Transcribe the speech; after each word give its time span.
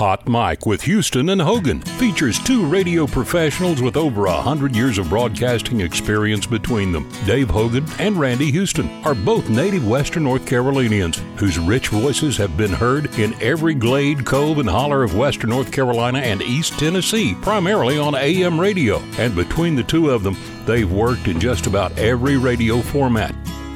Hot 0.00 0.26
Mic 0.26 0.64
with 0.64 0.80
Houston 0.84 1.28
and 1.28 1.42
Hogan 1.42 1.82
features 1.82 2.38
two 2.38 2.64
radio 2.64 3.06
professionals 3.06 3.82
with 3.82 3.98
over 3.98 4.24
a 4.24 4.32
hundred 4.32 4.74
years 4.74 4.96
of 4.96 5.10
broadcasting 5.10 5.82
experience 5.82 6.46
between 6.46 6.90
them. 6.90 7.06
Dave 7.26 7.50
Hogan 7.50 7.84
and 7.98 8.16
Randy 8.16 8.50
Houston 8.50 8.88
are 9.04 9.14
both 9.14 9.50
native 9.50 9.86
Western 9.86 10.22
North 10.22 10.46
Carolinians 10.46 11.22
whose 11.36 11.58
rich 11.58 11.88
voices 11.88 12.38
have 12.38 12.56
been 12.56 12.72
heard 12.72 13.14
in 13.18 13.34
every 13.42 13.74
glade, 13.74 14.24
cove, 14.24 14.56
and 14.56 14.70
holler 14.70 15.02
of 15.02 15.18
Western 15.18 15.50
North 15.50 15.70
Carolina 15.70 16.20
and 16.20 16.40
East 16.40 16.78
Tennessee, 16.78 17.36
primarily 17.42 17.98
on 17.98 18.14
AM 18.14 18.58
radio. 18.58 19.00
And 19.18 19.36
between 19.36 19.76
the 19.76 19.82
two 19.82 20.08
of 20.08 20.22
them, 20.22 20.34
they've 20.64 20.90
worked 20.90 21.28
in 21.28 21.38
just 21.38 21.66
about 21.66 21.98
every 21.98 22.38
radio 22.38 22.80
format. 22.80 23.34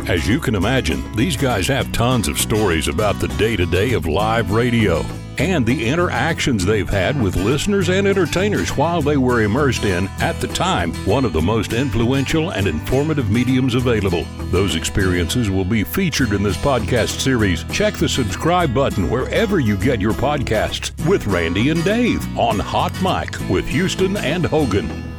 As 0.08 0.26
you 0.26 0.40
can 0.40 0.54
imagine, 0.54 1.04
these 1.16 1.36
guys 1.36 1.68
have 1.68 1.92
tons 1.92 2.28
of 2.28 2.38
stories 2.38 2.88
about 2.88 3.20
the 3.20 3.28
day 3.28 3.56
to 3.56 3.66
day 3.66 3.92
of 3.92 4.06
live 4.06 4.52
radio 4.52 5.04
and 5.38 5.64
the 5.64 5.86
interactions 5.86 6.64
they've 6.64 6.88
had 6.88 7.20
with 7.20 7.36
listeners 7.36 7.88
and 7.88 8.06
entertainers 8.06 8.76
while 8.76 9.02
they 9.02 9.16
were 9.16 9.42
immersed 9.42 9.84
in, 9.84 10.08
at 10.20 10.40
the 10.40 10.48
time, 10.48 10.92
one 11.06 11.24
of 11.24 11.32
the 11.32 11.40
most 11.40 11.72
influential 11.72 12.50
and 12.50 12.66
informative 12.66 13.30
mediums 13.30 13.74
available. 13.74 14.24
Those 14.50 14.76
experiences 14.76 15.50
will 15.50 15.64
be 15.64 15.84
featured 15.84 16.32
in 16.32 16.42
this 16.42 16.56
podcast 16.56 17.20
series. 17.20 17.64
Check 17.64 17.94
the 17.94 18.08
subscribe 18.08 18.74
button 18.74 19.10
wherever 19.10 19.60
you 19.60 19.76
get 19.76 20.00
your 20.00 20.14
podcasts 20.14 20.92
with 21.08 21.26
Randy 21.26 21.70
and 21.70 21.84
Dave 21.84 22.38
on 22.38 22.58
Hot 22.58 22.92
Mic 23.02 23.38
with 23.48 23.66
Houston 23.68 24.16
and 24.16 24.44
Hogan. 24.44 25.13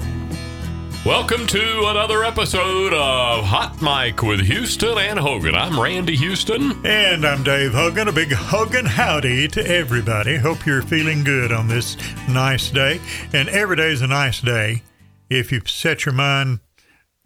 Welcome 1.06 1.46
to 1.48 1.86
another 1.86 2.24
episode 2.24 2.92
of 2.92 3.46
Hot 3.46 3.80
Mic 3.80 4.24
with 4.24 4.40
Houston 4.40 4.98
and 4.98 5.20
Hogan. 5.20 5.54
I'm 5.54 5.80
Randy 5.80 6.16
Houston. 6.16 6.84
And 6.84 7.24
I'm 7.24 7.44
Dave 7.44 7.74
Hogan. 7.74 8.08
A 8.08 8.12
big 8.12 8.32
Hogan 8.32 8.88
howdy 8.88 9.48
to 9.50 9.64
everybody. 9.68 10.38
Hope 10.38 10.66
you're 10.66 10.82
feeling 10.82 11.24
good 11.24 11.52
on 11.52 11.68
this 11.68 11.96
nice 12.28 12.72
day. 12.72 13.00
And 13.34 13.50
every 13.50 13.76
day 13.76 13.92
is 13.92 14.02
a 14.02 14.08
nice 14.08 14.42
day 14.42 14.82
if 15.30 15.52
you 15.52 15.62
set 15.68 16.08
your 16.08 16.16
mind. 16.16 16.60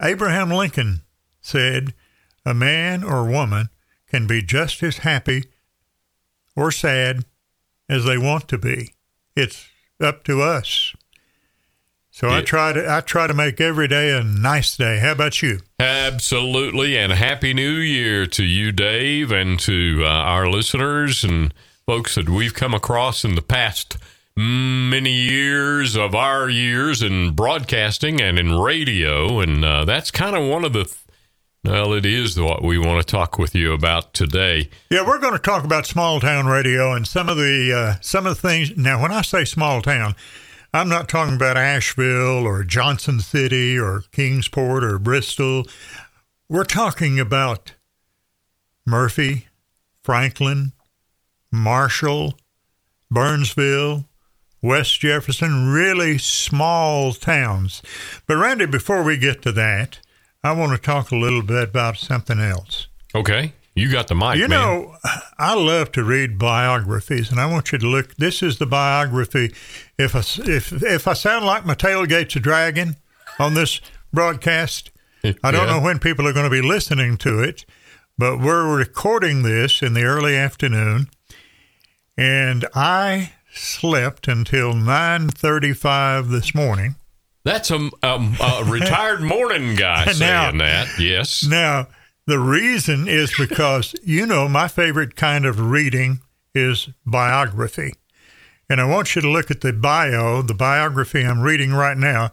Abraham 0.02 0.50
Lincoln 0.50 1.00
said, 1.40 1.94
A 2.44 2.52
man 2.52 3.02
or 3.02 3.24
woman 3.24 3.70
can 4.08 4.26
be 4.26 4.42
just 4.42 4.82
as 4.82 4.98
happy 4.98 5.44
or 6.54 6.70
sad 6.70 7.24
as 7.88 8.04
they 8.04 8.18
want 8.18 8.46
to 8.48 8.58
be. 8.58 8.92
It's 9.34 9.70
up 9.98 10.22
to 10.24 10.42
us. 10.42 10.94
So 12.12 12.28
I 12.28 12.42
try 12.42 12.72
to 12.72 12.90
I 12.90 13.00
try 13.00 13.26
to 13.26 13.34
make 13.34 13.60
every 13.60 13.86
day 13.88 14.12
a 14.12 14.22
nice 14.22 14.76
day. 14.76 14.98
How 14.98 15.12
about 15.12 15.42
you? 15.42 15.60
Absolutely, 15.78 16.96
and 16.96 17.12
happy 17.12 17.54
New 17.54 17.76
Year 17.76 18.26
to 18.26 18.44
you, 18.44 18.72
Dave, 18.72 19.30
and 19.30 19.58
to 19.60 20.02
uh, 20.04 20.08
our 20.08 20.48
listeners 20.48 21.22
and 21.22 21.54
folks 21.86 22.16
that 22.16 22.28
we've 22.28 22.54
come 22.54 22.74
across 22.74 23.24
in 23.24 23.36
the 23.36 23.42
past 23.42 23.96
many 24.36 25.12
years 25.12 25.96
of 25.96 26.14
our 26.14 26.48
years 26.48 27.02
in 27.02 27.32
broadcasting 27.32 28.20
and 28.20 28.38
in 28.38 28.58
radio, 28.58 29.40
and 29.40 29.64
uh, 29.64 29.84
that's 29.84 30.10
kind 30.10 30.36
of 30.36 30.48
one 30.48 30.64
of 30.64 30.72
the. 30.72 30.92
Well, 31.62 31.92
it 31.92 32.06
is 32.06 32.40
what 32.40 32.62
we 32.62 32.78
want 32.78 33.06
to 33.06 33.10
talk 33.10 33.38
with 33.38 33.54
you 33.54 33.74
about 33.74 34.14
today. 34.14 34.70
Yeah, 34.88 35.06
we're 35.06 35.18
going 35.18 35.34
to 35.34 35.38
talk 35.38 35.62
about 35.62 35.84
small 35.84 36.18
town 36.18 36.46
radio 36.46 36.94
and 36.94 37.06
some 37.06 37.28
of 37.28 37.36
the 37.36 37.72
uh, 37.72 38.00
some 38.00 38.26
of 38.26 38.34
the 38.34 38.48
things. 38.48 38.76
Now, 38.76 39.00
when 39.00 39.12
I 39.12 39.20
say 39.22 39.44
small 39.44 39.82
town, 39.82 40.16
I'm 40.72 40.88
not 40.88 41.08
talking 41.08 41.34
about 41.34 41.56
Asheville 41.56 42.46
or 42.46 42.62
Johnson 42.62 43.18
City 43.18 43.76
or 43.76 44.04
Kingsport 44.12 44.84
or 44.84 45.00
Bristol. 45.00 45.64
We're 46.48 46.64
talking 46.64 47.18
about 47.18 47.74
Murphy, 48.86 49.48
Franklin, 50.04 50.72
Marshall, 51.50 52.34
Burnsville, 53.10 54.04
West 54.62 55.00
Jefferson, 55.00 55.72
really 55.72 56.18
small 56.18 57.14
towns. 57.14 57.82
But, 58.26 58.36
Randy, 58.36 58.66
before 58.66 59.02
we 59.02 59.16
get 59.16 59.42
to 59.42 59.52
that, 59.52 59.98
I 60.44 60.52
want 60.52 60.72
to 60.72 60.78
talk 60.78 61.10
a 61.10 61.16
little 61.16 61.42
bit 61.42 61.70
about 61.70 61.96
something 61.96 62.38
else. 62.38 62.86
Okay. 63.14 63.54
You 63.80 63.90
got 63.90 64.08
the 64.08 64.14
mic. 64.14 64.36
You 64.36 64.48
man. 64.48 64.60
know, 64.60 64.96
I 65.38 65.54
love 65.54 65.92
to 65.92 66.04
read 66.04 66.38
biographies, 66.38 67.30
and 67.30 67.40
I 67.40 67.46
want 67.46 67.72
you 67.72 67.78
to 67.78 67.86
look. 67.86 68.14
This 68.16 68.42
is 68.42 68.58
the 68.58 68.66
biography. 68.66 69.54
If 69.98 70.14
I, 70.14 70.20
if 70.50 70.72
if 70.82 71.08
I 71.08 71.12
sound 71.14 71.46
like 71.46 71.64
my 71.66 71.74
tailgate's 71.74 72.36
a 72.36 72.40
dragon 72.40 72.96
on 73.38 73.54
this 73.54 73.80
broadcast, 74.12 74.90
I 75.24 75.50
don't 75.50 75.66
Yeah. 75.66 75.76
know 75.76 75.80
when 75.80 75.98
people 75.98 76.26
are 76.28 76.32
going 76.32 76.50
to 76.50 76.50
be 76.50 76.66
listening 76.66 77.16
to 77.18 77.42
it, 77.42 77.64
but 78.18 78.38
we're 78.40 78.76
recording 78.76 79.42
this 79.42 79.82
in 79.82 79.94
the 79.94 80.02
early 80.04 80.36
afternoon, 80.36 81.08
and 82.16 82.66
I 82.74 83.32
slept 83.52 84.28
until 84.28 84.74
nine 84.74 85.28
thirty-five 85.28 86.28
this 86.28 86.54
morning. 86.54 86.96
That's 87.42 87.70
a, 87.70 87.88
um, 88.02 88.36
a 88.38 88.64
retired 88.66 89.22
morning 89.34 89.74
guy 89.74 90.04
Now- 90.04 90.12
saying 90.12 90.58
that. 90.58 90.88
Yes. 90.98 91.42
Now, 91.46 91.86
the 92.30 92.38
reason 92.38 93.08
is 93.08 93.34
because, 93.36 93.92
you 94.04 94.24
know, 94.24 94.48
my 94.48 94.68
favorite 94.68 95.16
kind 95.16 95.44
of 95.44 95.58
reading 95.58 96.20
is 96.54 96.88
biography. 97.04 97.92
And 98.68 98.80
I 98.80 98.84
want 98.84 99.16
you 99.16 99.22
to 99.22 99.28
look 99.28 99.50
at 99.50 99.62
the 99.62 99.72
bio, 99.72 100.40
the 100.42 100.54
biography 100.54 101.24
I'm 101.24 101.40
reading 101.40 101.72
right 101.72 101.96
now 101.96 102.30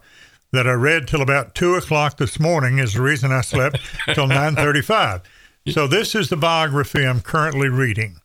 that 0.51 0.67
I 0.67 0.73
read 0.73 1.07
till 1.07 1.23
about 1.23 1.55
two 1.55 1.73
o'clock 1.73 2.17
this 2.17 2.39
morning 2.39 2.77
is 2.77 2.93
the 2.93 3.01
reason 3.01 3.31
I 3.31 3.41
slept 3.41 3.79
till 4.13 4.27
nine 4.27 4.55
thirty-five. 4.55 5.21
So 5.69 5.87
this 5.87 6.13
is 6.13 6.29
the 6.29 6.37
biography 6.37 7.03
I'm 7.03 7.21
currently 7.21 7.67
reading. 7.67 8.17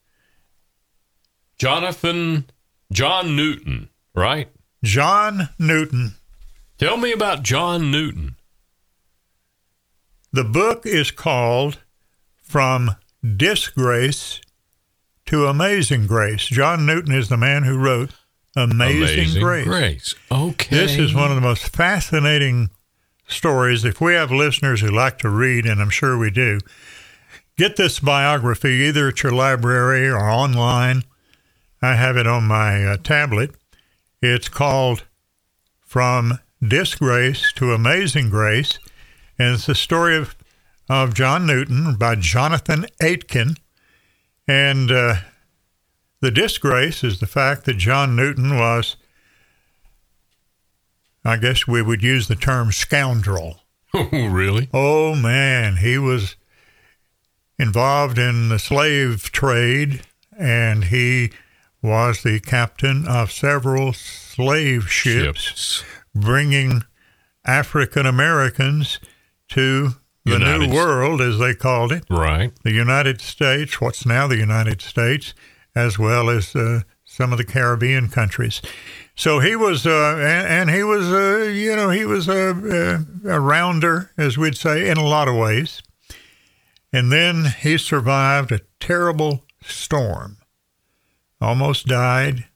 Jonathan, 1.59 2.50
John 2.93 3.34
Newton, 3.34 3.88
right? 4.15 4.49
John 4.84 5.49
Newton. 5.59 6.16
Tell 6.78 6.99
me 6.99 7.12
about 7.12 7.43
John 7.43 7.91
Newton. 7.91 8.37
The 10.34 10.44
book 10.44 10.87
is 10.87 11.10
called 11.10 11.78
From 12.43 12.97
Disgrace 13.22 14.41
to 15.26 15.47
Amazing 15.47 16.06
Grace. 16.06 16.47
John 16.47 16.87
Newton 16.87 17.15
is 17.15 17.28
the 17.28 17.37
man 17.37 17.65
who 17.65 17.76
wrote 17.76 18.12
Amazing, 18.56 19.43
Grace. 19.43 20.15
Okay. 20.31 20.75
This 20.75 20.97
is 20.97 21.15
one 21.15 21.31
of 21.31 21.34
the 21.34 21.43
most 21.43 21.69
fascinating 21.69 22.70
stories. 23.28 23.84
If 23.84 24.00
we 24.00 24.15
have 24.15 24.31
listeners 24.31 24.81
who 24.81 24.88
like 24.88 25.19
to 25.19 25.28
read, 25.28 25.66
and 25.66 25.82
I'm 25.82 25.91
sure 25.91 26.16
we 26.16 26.31
do, 26.31 26.60
get 27.59 27.76
this 27.76 28.00
biography 28.00 28.70
either 28.87 29.09
at 29.09 29.22
your 29.22 29.32
library 29.32 30.09
or 30.09 30.19
online. 30.19 31.04
I 31.82 31.97
have 31.97 32.16
it 32.16 32.26
on 32.26 32.44
my 32.44 32.87
uh, 32.87 32.97
tablet. 32.97 33.50
It's 34.22 34.49
called 34.49 35.04
From 35.81 36.38
Disgrace 36.66 37.53
to 37.56 37.75
Amazing 37.75 38.31
Grace, 38.31 38.78
and 39.43 39.55
it's 39.55 39.67
the 39.67 39.75
story 39.75 40.17
of, 40.17 40.37
of 40.89 41.15
John 41.15 41.47
Newton 41.47 41.97
by 41.97 42.15
Jonathan 42.15 42.87
Aitken. 43.03 43.57
And 44.47 44.91
uh, 44.91 45.17
the 46.21 46.31
disgrace 46.31 47.03
is 47.03 47.19
the 47.19 47.27
fact 47.27 47.65
that 47.65 47.77
John 47.77 48.15
Newton 48.15 48.57
was, 48.57 48.97
I 51.25 51.37
guess 51.39 51.67
we 51.67 51.83
would 51.83 52.03
use 52.03 52.29
the 52.29 52.37
term 52.37 52.73
scoundrel. 52.73 53.59
Oh, 53.95 54.09
really? 54.29 54.71
Oh 54.73 55.15
man, 55.15 55.77
he 55.77 55.99
was 55.99 56.37
involved 57.59 58.17
in 58.19 58.49
the 58.49 58.59
slave 58.59 59.31
trade 59.33 60.01
and 60.39 60.85
he 60.85 61.31
was 61.83 62.23
the 62.23 62.41
captain 62.41 63.07
of 63.07 63.31
several 63.31 63.93
slave 63.93 64.91
ships, 64.91 65.41
Ships. 65.43 65.85
bringing 66.15 66.85
African 67.45 68.07
Americans 68.07 68.99
to 69.53 69.95
the 70.25 70.33
United 70.33 70.69
New 70.69 70.75
World, 70.75 71.21
as 71.21 71.39
they 71.39 71.55
called 71.55 71.93
it 71.93 72.05
Right. 72.09 72.53
the 72.63 72.73
United 72.73 73.21
States, 73.21 73.81
what's 73.81 74.07
now 74.07 74.27
the 74.27 74.37
United 74.39 74.81
States, 74.81 75.35
as 75.75 75.99
well 75.99 76.31
as 76.31 76.55
uh, 76.55 76.83
some 77.05 77.33
of 77.33 77.39
the 77.39 77.45
Caribbean 77.45 78.09
countries. 78.09 78.62
So 79.15 79.41
he 79.41 79.56
was, 79.56 79.87
uh, 79.87 80.17
and, 80.19 80.49
and 80.49 80.71
he 80.71 80.82
was, 80.82 81.12
uh, 81.12 81.50
you 81.53 81.75
know, 81.76 81.91
he 81.91 82.05
was 82.05 82.29
a, 82.29 83.05
a, 83.26 83.35
a 83.37 83.41
rounder, 83.41 84.12
as 84.17 84.38
we'd 84.38 84.56
say, 84.56 84.88
in 84.88 84.97
a 84.97 85.05
lot 85.05 85.29
of 85.29 85.35
ways. 85.35 85.82
And 86.93 87.11
then 87.11 87.47
he 87.61 87.76
survived 87.76 88.53
a 88.53 88.61
terrible 88.81 89.44
storm, 89.62 90.38
almost 91.41 91.87
died, 91.87 92.47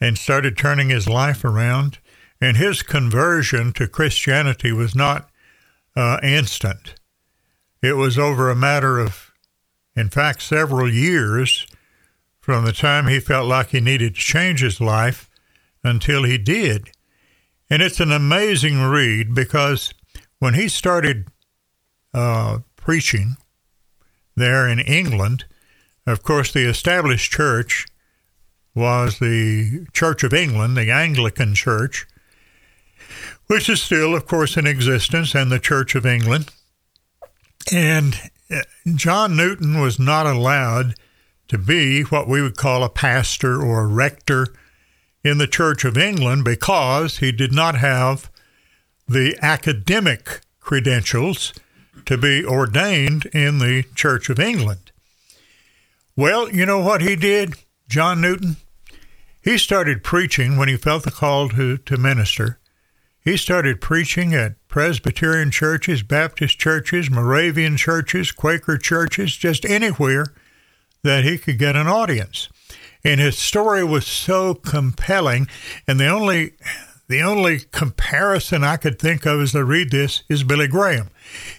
and 0.00 0.18
started 0.18 0.56
turning 0.56 0.90
his 0.90 1.08
life 1.08 1.44
around. 1.44 1.98
And 2.40 2.56
his 2.56 2.82
conversion 2.82 3.72
to 3.74 3.88
Christianity 3.88 4.70
was 4.70 4.94
not 4.94 5.27
uh, 5.96 6.18
instant. 6.22 6.94
It 7.82 7.94
was 7.94 8.18
over 8.18 8.50
a 8.50 8.56
matter 8.56 8.98
of, 8.98 9.32
in 9.94 10.08
fact, 10.08 10.42
several 10.42 10.92
years 10.92 11.66
from 12.40 12.64
the 12.64 12.72
time 12.72 13.06
he 13.06 13.20
felt 13.20 13.46
like 13.46 13.68
he 13.68 13.80
needed 13.80 14.14
to 14.14 14.20
change 14.20 14.60
his 14.60 14.80
life 14.80 15.28
until 15.84 16.24
he 16.24 16.38
did. 16.38 16.90
And 17.70 17.82
it's 17.82 18.00
an 18.00 18.10
amazing 18.10 18.82
read 18.82 19.34
because 19.34 19.92
when 20.38 20.54
he 20.54 20.68
started 20.68 21.28
uh, 22.14 22.58
preaching 22.76 23.36
there 24.34 24.66
in 24.66 24.80
England, 24.80 25.44
of 26.06 26.22
course, 26.22 26.52
the 26.52 26.66
established 26.66 27.30
church 27.30 27.86
was 28.74 29.18
the 29.18 29.86
Church 29.92 30.24
of 30.24 30.32
England, 30.32 30.76
the 30.76 30.90
Anglican 30.90 31.54
Church, 31.54 32.06
which 33.48 33.68
is 33.68 33.82
still, 33.82 34.14
of 34.14 34.26
course, 34.26 34.56
in 34.56 34.66
existence, 34.66 35.34
and 35.34 35.50
the 35.50 35.58
Church 35.58 35.94
of 35.94 36.06
England. 36.06 36.50
And 37.72 38.18
uh, 38.50 38.60
John 38.94 39.36
Newton 39.36 39.80
was 39.80 39.98
not 39.98 40.26
allowed 40.26 40.94
to 41.48 41.58
be 41.58 42.02
what 42.02 42.28
we 42.28 42.40
would 42.40 42.56
call 42.56 42.84
a 42.84 42.88
pastor 42.88 43.60
or 43.60 43.80
a 43.80 43.86
rector 43.86 44.48
in 45.24 45.38
the 45.38 45.46
Church 45.46 45.84
of 45.84 45.98
England 45.98 46.44
because 46.44 47.18
he 47.18 47.32
did 47.32 47.52
not 47.52 47.74
have 47.76 48.30
the 49.08 49.36
academic 49.42 50.40
credentials 50.60 51.54
to 52.04 52.16
be 52.16 52.44
ordained 52.44 53.26
in 53.26 53.58
the 53.58 53.84
Church 53.94 54.28
of 54.28 54.38
England. 54.38 54.92
Well, 56.16 56.50
you 56.50 56.66
know 56.66 56.80
what 56.80 57.00
he 57.00 57.16
did, 57.16 57.54
John 57.88 58.20
Newton? 58.20 58.56
He 59.42 59.56
started 59.56 60.04
preaching 60.04 60.56
when 60.56 60.68
he 60.68 60.76
felt 60.76 61.04
the 61.04 61.10
call 61.10 61.48
to, 61.50 61.78
to 61.78 61.96
minister. 61.96 62.57
He 63.28 63.36
started 63.36 63.82
preaching 63.82 64.32
at 64.32 64.54
Presbyterian 64.68 65.50
churches, 65.50 66.02
Baptist 66.02 66.58
churches, 66.58 67.10
Moravian 67.10 67.76
churches, 67.76 68.32
Quaker 68.32 68.78
churches, 68.78 69.36
just 69.36 69.66
anywhere 69.66 70.32
that 71.02 71.24
he 71.24 71.36
could 71.36 71.58
get 71.58 71.76
an 71.76 71.86
audience. 71.86 72.48
And 73.04 73.20
his 73.20 73.36
story 73.36 73.84
was 73.84 74.06
so 74.06 74.54
compelling, 74.54 75.46
and 75.86 76.00
the 76.00 76.06
only 76.06 76.54
the 77.08 77.20
only 77.20 77.60
comparison 77.70 78.64
I 78.64 78.78
could 78.78 78.98
think 78.98 79.26
of 79.26 79.42
as 79.42 79.54
I 79.54 79.60
read 79.60 79.90
this 79.90 80.22
is 80.30 80.42
Billy 80.42 80.66
Graham. 80.66 81.10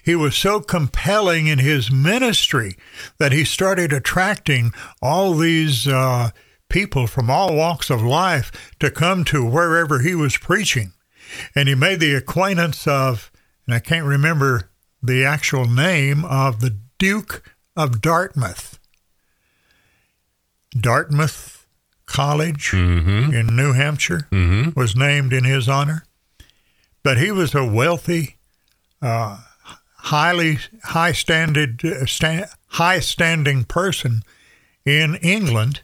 He 0.04 0.16
was 0.16 0.36
so 0.36 0.62
compelling 0.62 1.46
in 1.46 1.60
his 1.60 1.92
ministry 1.92 2.78
that 3.20 3.32
he 3.32 3.44
started 3.44 3.94
attracting 3.94 4.74
all 5.04 5.36
these 5.36 5.88
uh, 5.88 6.32
people 6.68 7.06
from 7.06 7.30
all 7.30 7.56
walks 7.56 7.92
of 7.92 8.02
life 8.02 8.74
to 8.80 8.90
come 8.90 9.24
to 9.26 9.46
wherever 9.46 10.00
he 10.00 10.16
was 10.16 10.36
preaching. 10.36 10.94
And 11.56 11.68
he 11.70 11.76
made 11.76 12.00
the 12.00 12.14
acquaintance 12.16 12.88
of, 12.88 13.32
and 13.66 13.74
I 13.76 13.80
can't 13.80 14.06
remember 14.06 14.70
the 15.02 15.24
actual 15.26 15.66
name, 15.66 16.26
of 16.26 16.60
the 16.60 16.78
Duke 16.98 17.56
of 17.76 18.02
Dartmouth. 18.02 18.80
Dartmouth 20.80 21.66
College 22.06 22.72
Mm-hmm. 22.72 23.34
in 23.34 23.56
New 23.56 23.74
Hampshire 23.74 24.28
Mm-hmm. 24.32 24.80
was 24.80 24.96
named 24.96 25.32
in 25.34 25.44
his 25.44 25.70
honor. 25.70 26.04
But 27.04 27.18
he 27.18 27.32
was 27.32 27.56
a 27.56 27.66
wealthy, 27.66 28.38
uh, 29.02 29.40
highly 29.96 30.60
high 30.84 31.14
standard, 31.14 31.84
uh, 31.86 32.06
sta- 32.06 32.48
high 32.68 33.00
standing 33.00 33.64
person 33.64 34.24
in 34.86 35.16
England, 35.16 35.82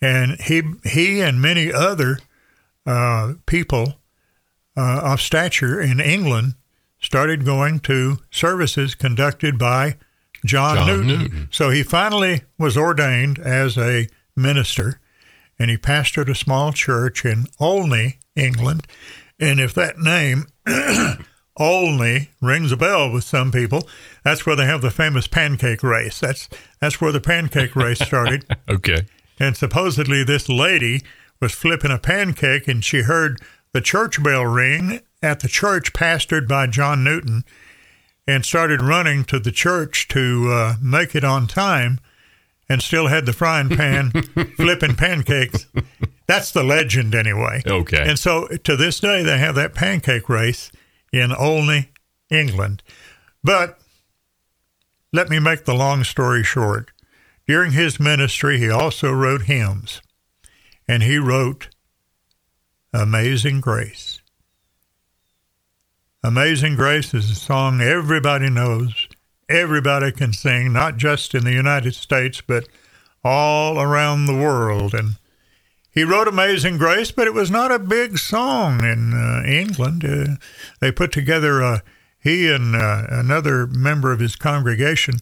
and 0.00 0.40
he 0.40 0.62
he 0.84 1.20
and 1.20 1.40
many 1.42 1.72
other 1.72 2.18
uh, 2.86 3.34
people 3.46 3.99
uh, 4.76 5.00
of 5.02 5.20
stature 5.20 5.80
in 5.80 6.00
England 6.00 6.54
started 7.00 7.44
going 7.44 7.80
to 7.80 8.18
services 8.30 8.94
conducted 8.94 9.58
by 9.58 9.96
John, 10.44 10.76
John 10.76 10.86
Newton. 10.86 11.06
Newton. 11.06 11.48
So 11.50 11.70
he 11.70 11.82
finally 11.82 12.42
was 12.58 12.76
ordained 12.76 13.38
as 13.38 13.76
a 13.76 14.08
minister, 14.36 15.00
and 15.58 15.70
he 15.70 15.76
pastored 15.76 16.28
a 16.28 16.34
small 16.34 16.72
church 16.72 17.24
in 17.24 17.46
Olney, 17.58 18.18
England. 18.36 18.86
And 19.38 19.60
if 19.60 19.74
that 19.74 19.98
name 19.98 20.46
Olney 21.56 22.30
rings 22.40 22.72
a 22.72 22.76
bell 22.76 23.10
with 23.10 23.24
some 23.24 23.50
people, 23.50 23.88
that's 24.24 24.46
where 24.46 24.56
they 24.56 24.66
have 24.66 24.82
the 24.82 24.90
famous 24.90 25.26
pancake 25.26 25.82
race. 25.82 26.20
That's 26.20 26.48
that's 26.80 27.00
where 27.00 27.12
the 27.12 27.20
pancake 27.20 27.76
race 27.76 28.00
started. 28.00 28.44
Okay. 28.68 29.06
And 29.38 29.56
supposedly, 29.56 30.22
this 30.22 30.48
lady 30.50 31.00
was 31.40 31.52
flipping 31.52 31.90
a 31.90 31.98
pancake 31.98 32.68
and 32.68 32.84
she 32.84 33.02
heard 33.02 33.40
the 33.72 33.80
church 33.80 34.22
bell 34.22 34.44
ring 34.44 35.00
at 35.22 35.40
the 35.40 35.48
church 35.48 35.92
pastored 35.92 36.48
by 36.48 36.66
John 36.66 37.04
Newton 37.04 37.44
and 38.26 38.44
started 38.44 38.82
running 38.82 39.24
to 39.24 39.38
the 39.38 39.52
church 39.52 40.08
to 40.08 40.50
uh, 40.50 40.74
make 40.80 41.14
it 41.14 41.24
on 41.24 41.46
time 41.46 42.00
and 42.68 42.82
still 42.82 43.08
had 43.08 43.26
the 43.26 43.32
frying 43.32 43.68
pan 43.68 44.10
flipping 44.56 44.94
pancakes. 44.94 45.66
That's 46.26 46.52
the 46.52 46.62
legend, 46.62 47.14
anyway. 47.14 47.62
Okay. 47.66 48.00
And 48.00 48.18
so 48.18 48.46
to 48.46 48.76
this 48.76 49.00
day, 49.00 49.24
they 49.24 49.38
have 49.38 49.56
that 49.56 49.74
pancake 49.74 50.28
race 50.28 50.70
in 51.12 51.32
Olney, 51.32 51.90
England. 52.30 52.84
But 53.42 53.80
let 55.12 55.28
me 55.28 55.40
make 55.40 55.64
the 55.64 55.74
long 55.74 56.04
story 56.04 56.44
short. 56.44 56.92
During 57.48 57.72
his 57.72 57.98
ministry, 57.98 58.58
he 58.58 58.70
also 58.70 59.10
wrote 59.10 59.42
hymns, 59.42 60.00
and 60.86 61.02
he 61.02 61.18
wrote 61.18 61.68
Amazing 62.92 63.60
Grace. 63.60 64.20
Amazing 66.24 66.74
Grace 66.74 67.14
is 67.14 67.30
a 67.30 67.36
song 67.36 67.80
everybody 67.80 68.50
knows, 68.50 69.06
everybody 69.48 70.10
can 70.10 70.32
sing, 70.32 70.72
not 70.72 70.96
just 70.96 71.32
in 71.32 71.44
the 71.44 71.52
United 71.52 71.94
States, 71.94 72.40
but 72.40 72.68
all 73.22 73.80
around 73.80 74.26
the 74.26 74.34
world. 74.34 74.92
And 74.92 75.18
he 75.92 76.02
wrote 76.02 76.26
Amazing 76.26 76.78
Grace, 76.78 77.12
but 77.12 77.28
it 77.28 77.34
was 77.34 77.48
not 77.48 77.70
a 77.70 77.78
big 77.78 78.18
song 78.18 78.82
in 78.84 79.14
uh, 79.14 79.44
England. 79.46 80.04
Uh, 80.04 80.34
they 80.80 80.90
put 80.90 81.12
together, 81.12 81.62
uh, 81.62 81.78
he 82.18 82.50
and 82.50 82.74
uh, 82.74 83.06
another 83.08 83.68
member 83.68 84.10
of 84.10 84.18
his 84.18 84.34
congregation 84.34 85.14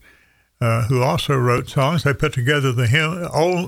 uh, 0.58 0.86
who 0.86 1.02
also 1.02 1.36
wrote 1.36 1.68
songs, 1.68 2.02
they 2.02 2.14
put 2.14 2.32
together 2.32 2.72
the 2.72 2.86
hymn, 2.86 3.20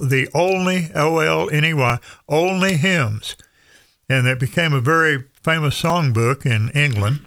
the 0.09 0.27
Olney, 0.33 0.89
O 0.95 1.19
L 1.19 1.51
N 1.51 1.67
E 1.67 1.75
Y, 1.75 1.99
Olney 2.31 2.77
Hymns. 2.79 3.37
And 4.11 4.27
it 4.27 4.41
became 4.41 4.73
a 4.73 4.81
very 4.81 5.25
famous 5.43 5.81
songbook 5.81 6.45
in 6.45 6.69
England. 6.71 7.21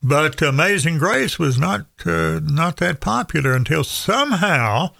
But 0.00 0.40
Amazing 0.40 0.98
Grace 0.98 1.38
was 1.38 1.58
not 1.58 1.86
uh, 2.06 2.38
not 2.42 2.76
that 2.76 3.00
popular 3.00 3.52
until 3.52 3.82
somehow 3.82 4.90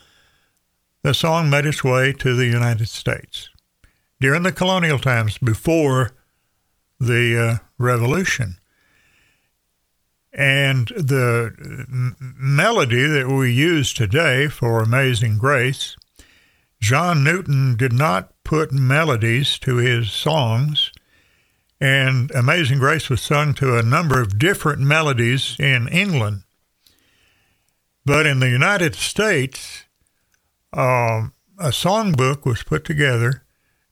the 1.03 1.15
song 1.15 1.51
made 1.51 1.67
its 1.67 1.85
way 1.85 2.13
to 2.15 2.35
the 2.35 2.47
United 2.47 2.89
States 2.89 3.51
during 4.21 4.43
the 4.43 4.51
colonial 4.51 4.99
times 4.99 5.39
before 5.39 6.13
the 6.99 7.61
uh, 7.61 7.65
Revolution. 7.79 8.57
And 10.33 10.89
the 10.89 11.55
melody 12.19 13.07
that 13.07 13.29
we 13.29 13.53
use 13.53 13.95
today 13.95 14.49
for 14.49 14.81
Amazing 14.81 15.39
Grace, 15.39 15.97
John 16.85 17.25
Newton 17.25 17.77
did 17.77 17.95
not 17.95 18.35
put 18.45 18.71
melodies 18.71 19.59
to 19.61 19.77
his 19.77 20.13
songs. 20.13 20.93
And 21.81 22.31
Amazing 22.33 22.79
Grace 22.79 23.09
was 23.09 23.23
sung 23.23 23.55
to 23.55 23.79
a 23.79 23.83
number 23.83 24.21
of 24.21 24.39
different 24.39 24.81
melodies 24.81 25.57
in 25.59 25.89
England. 25.89 26.43
But 28.05 28.27
in 28.27 28.41
the 28.41 28.51
United 28.51 28.95
States, 28.97 29.85
um, 30.75 31.33
a 31.59 31.71
songbook 31.71 32.45
was 32.45 32.63
put 32.63 32.85
together, 32.85 33.45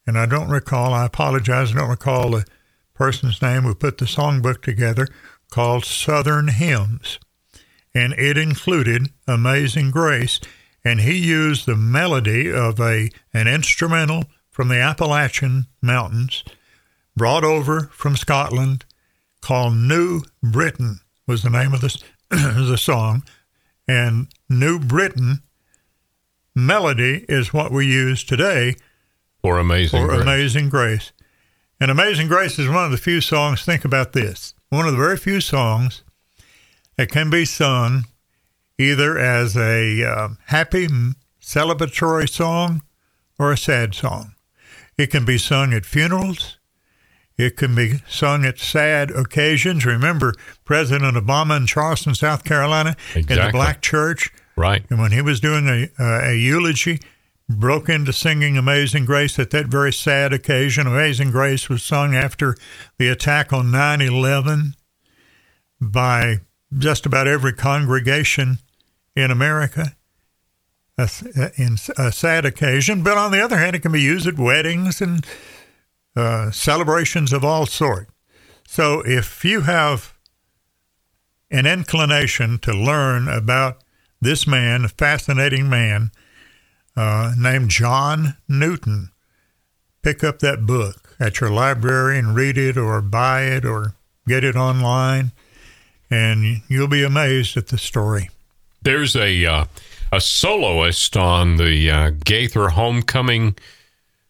and 0.07 0.19
I 0.19 0.27
don't 0.27 0.51
recall, 0.51 0.93
I 0.93 1.07
apologize, 1.07 1.73
I 1.73 1.77
don't 1.77 1.89
recall 1.89 2.33
the 2.33 2.45
person's 2.93 3.41
name 3.41 3.63
who 3.63 3.75
put 3.75 3.97
the 3.97 4.05
songbook 4.05 4.61
together, 4.61 5.09
called 5.51 5.87
Southern 5.87 6.49
Hymns. 6.49 7.19
And 7.95 8.13
it 8.19 8.37
included 8.37 9.09
Amazing 9.27 9.93
Grace, 9.93 10.41
and 10.85 11.01
he 11.01 11.17
used 11.17 11.67
the 11.67 11.77
melody 11.77 12.51
of 12.51 12.81
a 12.81 13.11
an 13.33 13.49
instrumental 13.49 14.25
from 14.51 14.69
the 14.69 14.81
Appalachian 14.81 15.67
Mountains, 15.81 16.45
brought 17.17 17.45
over 17.45 17.91
from 17.93 18.17
Scotland, 18.17 18.85
called 19.41 19.75
New 19.77 20.23
Britain 20.43 21.01
was 21.27 21.43
the 21.43 21.51
name 21.51 21.73
of 21.73 21.81
the, 21.81 22.03
the 22.31 22.77
song. 22.77 23.23
And 23.89 24.29
New 24.49 24.79
Britain 24.79 25.43
melody 26.55 27.25
is 27.29 27.53
what 27.53 27.73
we 27.73 27.87
use 27.87 28.23
today 28.23 28.77
For 29.41 29.59
Amazing 29.59 30.03
for 30.03 30.09
Grace. 30.09 30.23
Amazing 30.23 30.69
Grace. 30.69 31.13
And 31.81 31.91
Amazing 31.91 32.29
Grace 32.29 32.59
is 32.59 32.69
one 32.69 32.85
of 32.85 32.91
the 32.91 32.97
few 32.97 33.21
songs, 33.21 33.65
think 33.65 33.85
about 33.85 34.13
this, 34.13 34.55
one 34.69 34.87
of 34.87 34.93
the 34.93 34.99
very 34.99 35.17
few 35.17 35.41
songs 35.41 36.03
that 36.97 37.11
can 37.11 37.31
be 37.31 37.45
sung 37.45 38.05
either 38.83 39.19
as 39.19 39.57
a 39.57 40.05
uh, 40.05 40.29
happy 40.47 40.89
celebratory 41.41 42.29
song 42.29 42.83
or 43.39 43.53
a 43.53 43.57
sad 43.57 43.95
song. 43.95 44.35
It 44.99 45.11
can 45.11 45.25
be 45.25 45.39
sung 45.39 45.73
at 45.73 45.87
funerals. 45.87 46.59
It 47.39 47.57
can 47.57 47.75
be 47.75 48.03
sung 48.09 48.45
at 48.45 48.59
sad 48.59 49.11
occasions. 49.11 49.87
Remember 49.87 50.35
President 50.65 51.17
Obama 51.17 51.57
in 51.57 51.67
Charleston, 51.67 52.15
South 52.15 52.45
Carolina, 52.45 52.95
in 53.15 53.23
the 53.27 53.49
black 53.53 53.81
church, 53.81 54.31
Right. 54.55 54.85
and 54.91 55.01
when 55.01 55.13
he 55.13 55.23
was 55.23 55.41
doing 55.41 55.67
a, 55.67 55.89
uh, 55.99 56.29
a 56.31 56.35
eulogy, 56.35 57.01
broke 57.49 57.89
into 57.89 58.13
singing 58.13 58.57
Amazing 58.59 59.07
Grace 59.07 59.39
at 59.39 59.51
that 59.51 59.67
very 59.67 59.93
sad 59.93 60.33
occasion. 60.33 60.87
Amazing 60.87 61.31
Grace 61.31 61.69
was 61.69 61.83
sung 61.83 62.15
after 62.15 62.55
the 62.99 63.09
attack 63.09 63.53
on 63.53 63.71
9 63.71 64.01
11 64.01 64.75
by 65.81 66.41
just 66.79 67.07
about 67.07 67.27
every 67.27 67.53
congregation 67.53 68.59
in 69.15 69.31
America. 69.31 69.97
a, 70.99 71.09
in 71.57 71.77
a 71.97 72.13
sad 72.13 72.45
occasion, 72.45 73.03
but 73.03 73.17
on 73.17 73.33
the 73.33 73.43
other 73.43 73.57
hand, 73.57 73.75
it 73.75 73.81
can 73.81 73.93
be 73.93 74.01
used 74.01 74.27
at 74.27 74.39
weddings 74.39 75.01
and 75.01 75.27
uh, 76.15 76.51
celebrations 76.51 77.33
of 77.33 77.45
all 77.45 77.67
sorts. 77.67 78.11
So 78.67 79.03
if 79.05 79.45
you 79.45 79.63
have 79.63 80.15
an 81.51 81.67
inclination 81.67 82.59
to 82.61 82.73
learn 82.73 83.29
about 83.29 83.83
this 84.21 84.47
man, 84.47 84.85
a 84.85 84.89
fascinating 84.89 85.69
man 85.69 86.11
uh, 86.97 87.33
named 87.37 87.71
John 87.71 88.37
Newton, 88.49 89.11
pick 90.03 90.23
up 90.25 90.39
that 90.41 90.67
book 90.67 91.17
at 91.19 91.41
your 91.41 91.51
library 91.51 92.19
and 92.19 92.35
read 92.35 92.59
it 92.59 92.77
or 92.77 93.01
buy 93.01 93.43
it 93.43 93.65
or 93.65 93.95
get 94.27 94.45
it 94.45 94.57
online, 94.57 95.33
and 96.11 96.63
you'll 96.69 96.89
be 96.89 97.03
amazed 97.03 97.57
at 97.57 97.69
the 97.69 97.79
story. 97.79 98.31
There's 98.83 99.15
a 99.17 99.47
uh, 99.47 99.65
a 100.13 100.21
soloist 100.21 101.17
on 101.17 101.57
the 101.57 101.91
uh, 101.91 102.11
Gaither 102.25 102.71
Homecoming 102.71 103.57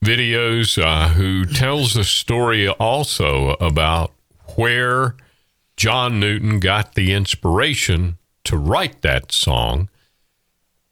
videos 0.05 0.83
uh, 0.83 1.09
who 1.09 1.45
tells 1.45 1.95
the 1.95 2.05
story 2.05 2.69
also 2.69 3.51
about 3.55 4.13
where 4.57 5.17
John 5.77 6.21
Newton 6.21 6.61
got 6.61 6.95
the 6.95 7.13
inspiration 7.13 8.19
to 8.45 8.57
write 8.57 9.03
that 9.03 9.33
song. 9.33 9.89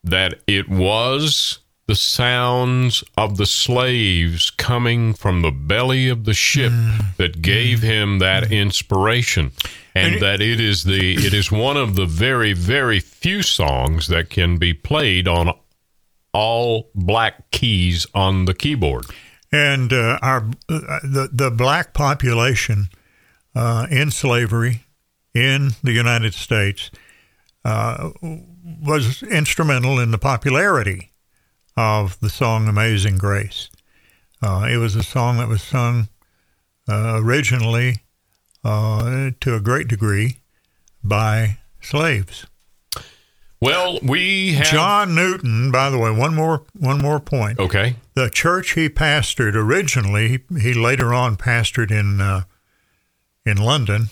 That 0.02 0.40
it 0.46 0.68
was 0.68 1.58
the 1.90 1.96
sounds 1.96 3.02
of 3.18 3.36
the 3.36 3.44
slaves 3.44 4.50
coming 4.50 5.12
from 5.12 5.42
the 5.42 5.50
belly 5.50 6.08
of 6.08 6.22
the 6.22 6.32
ship 6.32 6.70
mm. 6.70 7.16
that 7.16 7.42
gave 7.42 7.82
him 7.82 8.20
that 8.20 8.52
inspiration. 8.52 9.50
And, 9.92 10.12
and 10.12 10.22
that 10.22 10.40
it 10.40 10.60
is 10.60 10.84
the 10.84 11.14
it 11.14 11.34
is 11.34 11.50
one 11.50 11.76
of 11.76 11.96
the 11.96 12.06
very 12.06 12.52
very 12.52 13.00
few 13.00 13.42
songs 13.42 14.06
that 14.06 14.30
can 14.30 14.56
be 14.56 14.72
played 14.72 15.26
on 15.26 15.52
all 16.32 16.92
black 16.94 17.50
keys 17.50 18.06
on 18.14 18.44
the 18.44 18.54
keyboard. 18.54 19.06
And 19.50 19.92
uh, 19.92 20.20
our 20.22 20.48
uh, 20.68 21.00
the 21.02 21.28
the 21.32 21.50
black 21.50 21.92
population 21.92 22.88
uh, 23.56 23.88
in 23.90 24.12
slavery 24.12 24.84
in 25.34 25.72
the 25.82 25.90
United 25.90 26.34
States 26.34 26.92
uh, 27.64 28.10
was 28.80 29.24
instrumental 29.24 29.98
in 29.98 30.12
the 30.12 30.18
popularity 30.18 31.09
of 31.80 32.20
the 32.20 32.28
song 32.28 32.68
Amazing 32.68 33.16
Grace. 33.16 33.70
Uh, 34.42 34.68
it 34.70 34.76
was 34.76 34.94
a 34.96 35.02
song 35.02 35.38
that 35.38 35.48
was 35.48 35.62
sung 35.62 36.08
uh, 36.86 37.18
originally 37.22 38.02
uh, 38.62 39.30
to 39.40 39.54
a 39.54 39.60
great 39.60 39.88
degree 39.88 40.36
by 41.02 41.58
slaves. 41.80 42.46
Well, 43.62 43.98
we 44.02 44.52
have 44.52 44.66
John 44.66 45.14
Newton. 45.14 45.70
By 45.70 45.88
the 45.88 45.98
way, 45.98 46.10
one 46.10 46.34
more 46.34 46.64
one 46.78 46.98
more 46.98 47.18
point. 47.18 47.58
Okay, 47.58 47.96
the 48.14 48.28
church 48.28 48.72
he 48.72 48.90
pastored 48.90 49.54
originally, 49.54 50.40
he 50.60 50.74
later 50.74 51.14
on 51.14 51.36
pastored 51.36 51.90
in 51.90 52.20
uh, 52.20 52.42
in 53.46 53.56
London, 53.56 54.08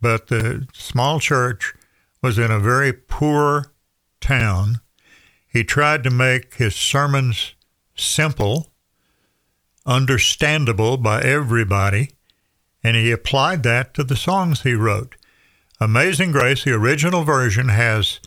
but 0.00 0.28
the 0.28 0.66
small 0.72 1.20
church 1.20 1.74
was 2.22 2.38
in 2.38 2.50
a 2.50 2.58
very 2.58 2.94
poor 2.94 3.72
town 4.20 4.80
he 5.50 5.64
tried 5.64 6.04
to 6.04 6.10
make 6.10 6.54
his 6.54 6.76
sermons 6.76 7.54
simple, 7.96 8.70
understandable 9.84 10.96
by 10.96 11.20
everybody, 11.22 12.10
and 12.84 12.96
he 12.96 13.10
applied 13.10 13.62
that 13.64 13.92
to 13.94 14.04
the 14.04 14.16
songs 14.16 14.62
he 14.62 14.74
wrote. 14.74 15.16
Amazing 15.80 16.30
Grace, 16.32 16.64
the 16.64 16.72
original 16.72 17.24
version, 17.24 17.68
has 17.68 18.20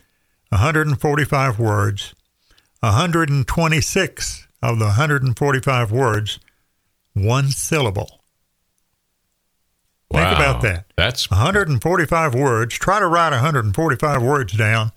145 0.50 1.58
words. 1.58 2.14
126 2.80 4.46
of 4.62 4.78
the 4.78 4.84
145 4.84 5.90
words, 5.90 6.38
one 7.14 7.48
syllable. 7.48 8.20
Wow. 10.10 10.24
Think 10.24 10.38
about 10.38 10.62
that. 10.62 10.86
That's 10.94 11.30
145 11.30 12.34
words. 12.34 12.74
Try 12.74 13.00
to 13.00 13.06
write 13.06 13.30
145 13.30 14.22
words 14.22 14.52
down 14.52 14.92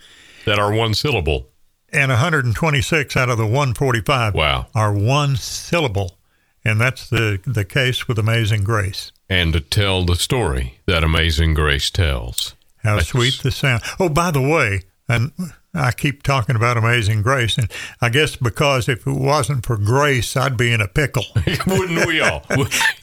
that 0.46 0.60
are 0.60 0.74
one 0.74 0.94
syllable 0.94 1.48
and 1.91 2.10
126 2.10 3.17
out 3.17 3.29
of 3.29 3.38
the 3.38 3.46
145 3.46 4.34
wow. 4.34 4.67
are 4.75 4.94
one 4.94 5.36
syllable. 5.36 6.17
And 6.65 6.82
that's 6.82 7.10
the, 7.10 7.39
the 7.46 7.63
case 7.63 8.08
with 8.08 8.20
Amazing 8.20 8.63
Grace. 8.63 9.12
And 9.29 9.53
to 9.53 9.62
tell 9.62 10.03
the 10.03 10.15
story 10.15 10.79
that 10.86 11.03
Amazing 11.03 11.53
Grace 11.53 11.89
tells. 11.89 12.56
How 12.84 12.96
that's... 12.96 13.10
sweet 13.10 13.39
the 13.41 13.51
sound. 13.51 13.84
Oh, 14.00 14.10
by 14.10 14.32
the 14.32 14.41
way, 14.41 14.82
and 15.08 15.32
I 15.74 15.91
keep 15.91 16.24
talking 16.24 16.56
about 16.56 16.75
Amazing 16.75 17.22
Grace, 17.22 17.58
and 17.58 17.72
I 18.01 18.10
guess 18.10 18.36
because 18.36 18.89
if 18.89 19.06
it 19.06 19.12
wasn't 19.12 19.65
for 19.65 19.77
grace, 19.77 20.36
I'd 20.36 20.58
be 20.58 20.74
in 20.74 20.82
a 20.82 20.88
pickle. 20.88 21.24
Wouldn't 21.67 22.06
we 22.08 22.20
all? 22.20 22.44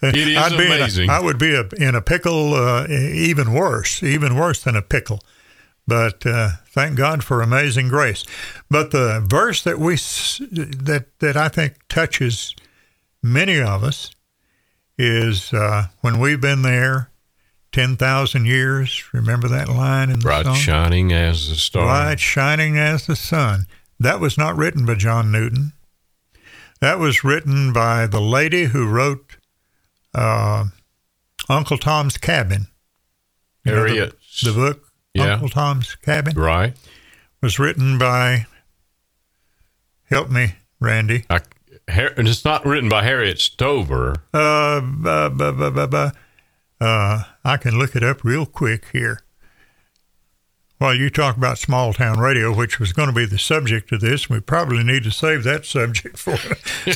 It 0.02 0.16
is 0.16 0.36
I'd 0.36 0.52
amazing. 0.52 1.08
A, 1.08 1.12
I 1.14 1.20
would 1.20 1.38
be 1.38 1.54
a, 1.54 1.66
in 1.78 1.94
a 1.94 2.02
pickle, 2.02 2.52
uh, 2.52 2.86
even 2.88 3.54
worse, 3.54 4.02
even 4.02 4.36
worse 4.36 4.62
than 4.62 4.76
a 4.76 4.82
pickle. 4.82 5.20
But 5.86 6.26
uh, 6.26 6.50
thank 6.74 6.96
God 6.96 7.22
for 7.24 7.40
amazing 7.40 7.88
grace. 7.88 8.24
But 8.68 8.90
the 8.90 9.24
verse 9.26 9.62
that 9.62 9.78
we 9.78 9.94
that 9.94 11.06
that 11.20 11.36
I 11.36 11.48
think 11.48 11.78
touches 11.88 12.54
many 13.22 13.60
of 13.60 13.84
us 13.84 14.10
is 14.98 15.52
uh, 15.52 15.86
when 16.00 16.18
we've 16.18 16.40
been 16.40 16.62
there 16.62 17.10
ten 17.72 17.96
thousand 17.96 18.46
years. 18.46 19.12
Remember 19.14 19.48
that 19.48 19.68
line 19.68 20.10
in 20.10 20.18
the 20.18 20.24
bright 20.24 20.44
song? 20.44 20.56
shining 20.56 21.12
as 21.12 21.48
the 21.48 21.54
star, 21.54 21.86
bright 21.86 22.20
shining 22.20 22.76
as 22.76 23.06
the 23.06 23.16
sun. 23.16 23.66
That 23.98 24.20
was 24.20 24.36
not 24.36 24.56
written 24.56 24.84
by 24.84 24.96
John 24.96 25.30
Newton. 25.30 25.72
That 26.80 26.98
was 26.98 27.24
written 27.24 27.72
by 27.72 28.06
the 28.06 28.20
lady 28.20 28.64
who 28.64 28.86
wrote 28.86 29.36
uh, 30.14 30.66
Uncle 31.48 31.78
Tom's 31.78 32.18
Cabin. 32.18 32.66
Harriet. 33.64 34.14
The, 34.42 34.50
the 34.50 34.54
book 34.54 34.83
yeah. 35.14 35.34
Uncle 35.34 35.48
Tom's 35.48 35.94
Cabin. 35.96 36.34
Right. 36.36 36.74
Was 37.40 37.58
written 37.58 37.98
by, 37.98 38.46
help 40.10 40.30
me, 40.30 40.54
Randy. 40.80 41.24
I, 41.30 41.40
it's 41.88 42.44
not 42.44 42.64
written 42.66 42.88
by 42.88 43.04
Harriet 43.04 43.38
Stover. 43.38 44.16
Uh, 44.32 44.80
uh, 45.04 45.30
uh, 45.38 46.10
uh, 46.80 47.22
I 47.44 47.56
can 47.56 47.78
look 47.78 47.94
it 47.94 48.02
up 48.02 48.24
real 48.24 48.46
quick 48.46 48.86
here. 48.92 49.20
While 50.78 50.94
you 50.94 51.08
talk 51.08 51.36
about 51.36 51.58
small 51.58 51.92
town 51.92 52.18
radio, 52.18 52.54
which 52.54 52.80
was 52.80 52.92
going 52.92 53.08
to 53.08 53.14
be 53.14 53.26
the 53.26 53.38
subject 53.38 53.92
of 53.92 54.00
this, 54.00 54.28
we 54.28 54.40
probably 54.40 54.82
need 54.82 55.04
to 55.04 55.10
save 55.10 55.44
that 55.44 55.64
subject 55.64 56.18
for 56.18 56.36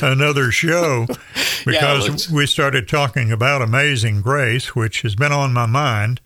another 0.05 0.51
show 0.51 1.07
because 1.65 2.29
yeah, 2.29 2.35
we 2.35 2.45
started 2.45 2.89
talking 2.89 3.31
about 3.31 3.61
Amazing 3.61 4.21
Grace, 4.21 4.75
which 4.75 5.03
has 5.03 5.15
been 5.15 5.31
on 5.31 5.53
my 5.53 5.65
mind 5.65 6.19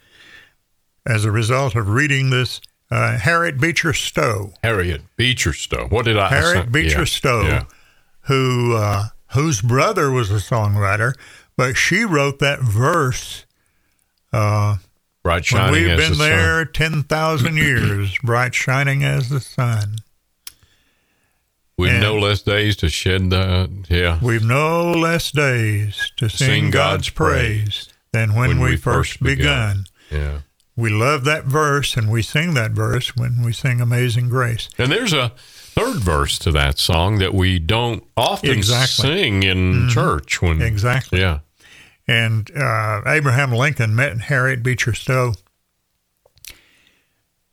as 1.06 1.26
a 1.26 1.32
result 1.32 1.76
of 1.76 1.90
reading 1.90 2.30
this 2.30 2.62
uh, 2.92 3.18
Harriet 3.18 3.60
Beecher 3.60 3.94
Stowe. 3.94 4.54
Harriet 4.64 5.02
Beecher 5.16 5.54
Stowe. 5.54 5.88
What 5.88 6.06
did 6.06 6.18
I? 6.18 6.30
Harriet 6.30 6.72
Beecher 6.72 7.00
yeah, 7.00 7.06
Stowe, 7.06 7.42
yeah. 7.44 7.64
who 8.22 8.76
uh, 8.76 9.06
whose 9.32 9.62
brother 9.62 10.12
was 10.12 10.30
a 10.32 10.36
songwriter, 10.36 11.14
but 11.58 11.76
she 11.76 12.06
wrote 12.06 12.40
that 12.40 12.60
verse. 12.60 13.46
Uh, 14.32 14.78
bright 15.24 15.46
shining 15.46 15.72
when 15.72 15.88
we've 15.88 15.98
been 15.98 16.18
the 16.18 16.24
there 16.24 16.66
ten 16.66 17.04
thousand 17.04 17.58
years, 17.58 18.18
bright 18.24 18.54
shining 18.54 19.04
as 19.04 19.30
the 19.30 19.40
sun. 19.40 19.98
We've 21.76 22.00
no 22.00 22.16
less 22.20 22.44
days 22.44 22.76
to 22.78 22.90
shed 22.90 23.32
the 23.32 23.70
yeah. 23.90 24.20
We've 24.22 24.44
no 24.44 24.92
less 24.92 25.32
days 25.32 26.12
to 26.18 26.30
sing, 26.30 26.48
sing 26.48 26.64
God's, 26.66 26.74
God's 26.74 27.10
praise, 27.10 27.58
praise 27.58 27.94
than 28.12 28.36
when, 28.36 28.50
when 28.50 28.60
we, 28.60 28.70
we, 28.72 28.78
first 28.78 29.22
begun. 29.22 29.86
begun. 30.10 30.22
Yeah 30.22 30.40
we 30.76 30.90
love 30.90 31.24
that 31.26 31.46
verse 31.46 31.96
and 31.96 32.12
we 32.12 32.22
sing 32.22 32.54
that 32.56 32.72
verse 32.72 33.16
when 33.16 33.44
we 33.44 33.54
sing 33.54 33.80
Amazing 33.80 34.30
Grace. 34.30 34.70
And 34.78 34.92
there's 34.92 35.14
a 35.14 35.30
third 35.38 35.98
verse 35.98 36.40
to 36.40 36.52
that 36.52 36.80
song 36.80 37.20
that 37.20 37.34
we 37.34 37.60
don't 37.60 38.04
often 38.18 38.52
exactly. 38.52 39.10
sing 39.10 39.44
in 39.44 39.58
mm-hmm. 39.74 39.90
church 39.90 40.42
when 40.42 40.62
Exactly. 40.62 41.20
Yeah. 41.20 41.40
And 42.08 42.50
uh, 42.56 43.02
Abraham 43.06 43.52
Lincoln 43.52 43.96
met 43.96 44.22
Harriet 44.22 44.62
Beecher 44.62 44.94
Stowe, 44.94 45.34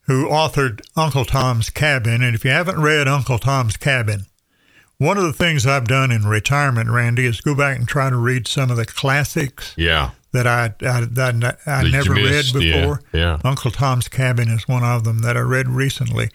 who 0.02 0.26
authored 0.26 0.80
Uncle 0.96 1.24
Tom's 1.24 1.70
Cabin. 1.70 2.22
And 2.22 2.34
if 2.34 2.44
you 2.44 2.50
haven't 2.50 2.80
read 2.80 3.06
Uncle 3.06 3.38
Tom's 3.38 3.76
Cabin, 3.76 4.26
one 4.98 5.16
of 5.16 5.22
the 5.22 5.32
things 5.32 5.66
I've 5.66 5.86
done 5.86 6.10
in 6.10 6.26
retirement, 6.26 6.90
Randy, 6.90 7.26
is 7.26 7.40
go 7.40 7.54
back 7.54 7.78
and 7.78 7.86
try 7.86 8.10
to 8.10 8.16
read 8.16 8.48
some 8.48 8.70
of 8.70 8.76
the 8.76 8.86
classics. 8.86 9.72
Yeah 9.76 10.10
that 10.32 10.46
I 10.46 10.74
I, 10.82 11.06
I, 11.66 11.80
I 11.80 11.90
never 11.90 12.14
read 12.14 12.46
before. 12.52 13.02
Yeah, 13.12 13.20
yeah, 13.20 13.38
Uncle 13.44 13.70
Tom's 13.70 14.08
Cabin 14.08 14.48
is 14.48 14.68
one 14.68 14.84
of 14.84 15.04
them 15.04 15.20
that 15.20 15.36
I 15.36 15.40
read 15.40 15.68
recently, 15.68 16.30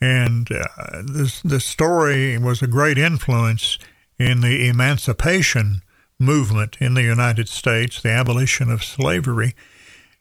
and 0.00 0.48
uh, 0.50 1.02
this 1.04 1.40
the 1.42 1.60
story 1.60 2.38
was 2.38 2.62
a 2.62 2.66
great 2.66 2.98
influence 2.98 3.78
in 4.18 4.40
the 4.40 4.68
emancipation 4.68 5.82
movement 6.18 6.76
in 6.80 6.94
the 6.94 7.02
United 7.02 7.48
States, 7.48 8.00
the 8.00 8.10
abolition 8.10 8.70
of 8.70 8.82
slavery. 8.82 9.54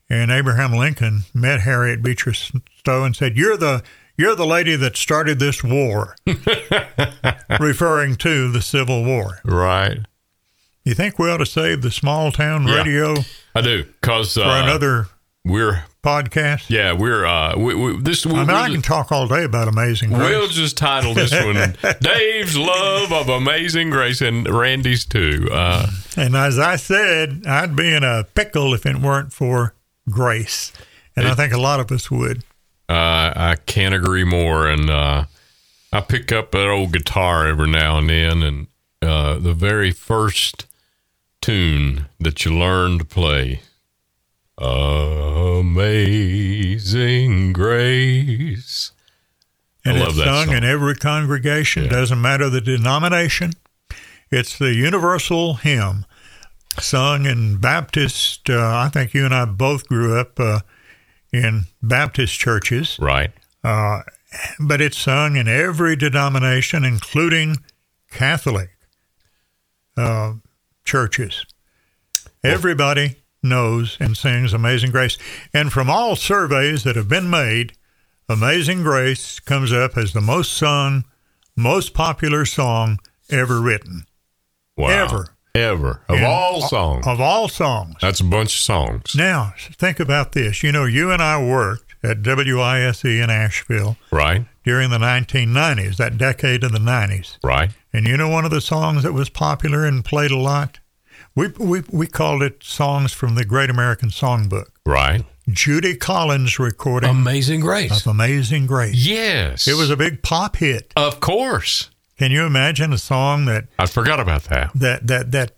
And 0.09 0.29
Abraham 0.29 0.73
Lincoln 0.73 1.21
met 1.33 1.61
Harriet 1.61 2.03
Beecher 2.03 2.33
Stowe 2.33 3.03
and 3.03 3.15
said, 3.15 3.37
"You're 3.37 3.57
the 3.57 3.83
You're 4.17 4.35
the 4.35 4.45
lady 4.45 4.75
that 4.75 4.95
started 4.95 5.39
this 5.39 5.63
war, 5.63 6.15
referring 7.59 8.15
to 8.17 8.51
the 8.51 8.61
Civil 8.61 9.03
War. 9.03 9.39
Right. 9.43 9.99
You 10.85 10.93
think 10.93 11.17
we 11.19 11.29
ought 11.29 11.37
to 11.37 11.45
save 11.45 11.81
the 11.81 11.91
small 11.91 12.31
town 12.31 12.67
Yeah. 12.67 12.77
radio 12.77 13.15
I 13.55 13.61
do 13.61 13.83
because 13.83 14.37
uh, 14.37 14.43
for 14.43 14.63
another 14.63 15.07
we're 15.43 15.83
podcast? 16.03 16.69
yeah 16.69 16.93
we're 16.93 17.25
uh 17.25 17.57
we, 17.57 17.73
we, 17.73 17.97
this 18.01 18.25
we, 18.25 18.33
I 18.35 18.39
mean, 18.45 18.49
I 18.51 18.69
can 18.69 18.81
talk 18.83 19.11
all 19.11 19.27
day 19.27 19.43
about 19.43 19.67
Amazing 19.67 20.09
Grace. 20.11 20.29
we'll 20.29 20.47
just 20.47 20.77
title 20.77 21.13
this 21.15 21.31
one 21.33 21.75
Dave's 22.01 22.55
love 22.57 23.11
of 23.11 23.29
Amazing 23.29 23.89
Grace 23.89 24.21
and 24.21 24.47
Randy's 24.47 25.05
too. 25.05 25.47
Uh, 25.51 25.87
And 26.17 26.35
as 26.35 26.59
I 26.59 26.75
said, 26.75 27.43
I'd 27.47 27.75
be 27.75 27.91
in 27.93 28.03
a 28.03 28.23
pickle 28.35 28.73
if 28.75 28.85
it 28.85 28.97
weren't 28.97 29.33
for 29.33 29.73
grace. 30.09 30.71
And 31.15 31.27
I 31.27 31.33
think 31.33 31.51
a 31.53 31.57
lot 31.57 31.79
of 31.79 31.91
us 31.91 32.11
would. 32.11 32.43
Uh, 32.87 33.33
I 33.35 33.55
can't 33.65 33.95
agree 33.95 34.23
more. 34.25 34.67
And 34.67 34.89
uh, 34.89 35.25
I 35.93 36.01
pick 36.01 36.31
up 36.31 36.51
that 36.51 36.67
old 36.69 36.91
guitar 36.93 37.47
every 37.47 37.69
now 37.71 37.97
and 37.97 38.09
then, 38.09 38.43
and 38.43 38.67
uh, 39.01 39.39
the 39.39 39.53
very 39.53 39.91
first 39.91 40.65
tune 41.41 42.07
that 42.19 42.43
you 42.45 42.53
learn 42.57 42.97
to 42.99 43.05
play, 43.05 43.61
Amazing 45.85 47.53
Grace. 47.53 48.91
And 49.83 49.97
I 49.97 49.99
love 49.99 50.09
it's 50.09 50.17
that 50.19 50.25
sung 50.25 50.45
song. 50.47 50.55
in 50.57 50.63
every 50.63 50.95
congregation, 50.95 51.87
doesn't 51.89 52.19
matter 52.21 52.49
the 52.49 52.61
denomination. 52.61 53.53
It's 54.31 54.57
the 54.57 54.73
universal 54.73 55.55
hymn 55.55 56.05
sung 56.79 57.25
in 57.25 57.57
Baptist. 57.57 58.49
Uh, 58.49 58.75
I 58.77 58.89
think 58.89 59.13
you 59.13 59.25
and 59.25 59.33
I 59.33 59.45
both 59.45 59.87
grew 59.87 60.17
up 60.19 60.39
uh, 60.39 60.59
in 61.31 61.65
Baptist 61.83 62.33
churches, 62.39 62.97
Right. 62.99 63.31
but 63.63 64.81
it's 64.81 64.97
sung 64.97 65.35
in 65.35 65.47
every 65.47 65.95
denomination, 65.95 66.83
including 66.83 67.57
Catholic 68.11 68.71
uh, 69.97 70.33
churches. 70.85 71.45
Everybody 72.43 73.17
knows 73.41 73.97
and 73.99 74.15
sings 74.15 74.53
Amazing 74.53 74.91
Grace. 74.91 75.17
And 75.53 75.71
from 75.71 75.89
all 75.89 76.15
surveys 76.15 76.83
that 76.83 76.95
have 76.95 77.09
been 77.09 77.29
made, 77.29 77.73
Amazing 78.29 78.83
Grace 78.83 79.39
comes 79.39 79.71
up 79.71 79.97
as 79.97 80.13
the 80.13 80.21
most 80.21 80.53
sung, 80.53 81.03
most 81.55 81.93
popular 81.93 82.45
song 82.45 82.99
ever 83.29 83.61
written. 83.61 84.05
Wow. 84.77 84.87
Ever. 84.89 85.27
Ever. 85.53 86.01
Of 86.09 86.17
In- 86.17 86.23
all 86.25 86.61
songs. 86.61 87.07
Of 87.07 87.21
all 87.21 87.47
songs. 87.47 87.95
That's 88.01 88.19
a 88.19 88.25
bunch 88.25 88.55
of 88.55 88.59
songs. 88.61 89.15
Now, 89.15 89.53
think 89.57 89.99
about 89.99 90.33
this. 90.33 90.63
You 90.63 90.71
know, 90.71 90.85
you 90.85 91.11
and 91.11 91.21
I 91.21 91.41
worked 91.41 91.95
at 92.03 92.17
WISE 92.25 93.03
in 93.05 93.29
Asheville 93.29 93.97
Right. 94.11 94.45
During 94.65 94.89
the 94.89 94.97
1990s, 94.97 95.97
that 95.97 96.17
decade 96.17 96.63
of 96.63 96.71
the 96.71 96.79
90s. 96.79 97.37
Right. 97.43 97.71
And 97.93 98.05
you 98.07 98.17
know 98.17 98.27
one 98.29 98.43
of 98.45 98.51
the 98.51 98.61
songs 98.61 99.03
that 99.03 99.13
was 99.13 99.29
popular 99.29 99.85
and 99.85 100.03
played 100.03 100.31
a 100.31 100.37
lot? 100.37 100.79
We, 101.35 101.49
we, 101.59 101.83
we 101.89 102.07
called 102.07 102.41
it 102.43 102.63
Songs 102.63 103.13
from 103.13 103.35
the 103.35 103.45
Great 103.45 103.69
American 103.69 104.09
Songbook. 104.09 104.67
Right. 104.85 105.23
Judy 105.47 105.95
Collins 105.95 106.57
recording 106.57 107.09
Amazing 107.11 107.59
Grace. 107.59 108.01
of 108.01 108.07
Amazing 108.07 108.65
Grace. 108.65 108.95
Yes. 108.95 109.67
It 109.67 109.75
was 109.75 109.89
a 109.91 109.97
big 109.97 110.23
pop 110.23 110.55
hit. 110.55 110.91
Of 110.95 111.19
course. 111.19 111.91
Can 112.17 112.31
you 112.31 112.45
imagine 112.45 112.91
a 112.93 112.97
song 112.97 113.45
that 113.45 113.65
I 113.77 113.85
forgot 113.85 114.19
about 114.19 114.43
that. 114.45 114.71
that 114.75 115.05
that 115.07 115.31
that 115.33 115.51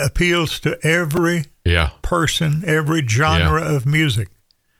appeals 0.00 0.60
to 0.60 0.78
every 0.86 1.46
Yeah. 1.64 1.90
person, 2.02 2.62
every 2.66 3.06
genre 3.06 3.62
of 3.62 3.84
music? 3.86 4.28